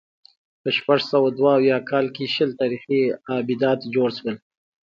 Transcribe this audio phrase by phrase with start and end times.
[0.61, 2.99] په شپږ سوه دوه اویا کال کې شل تاریخي
[3.37, 4.35] آبدات جوړ شول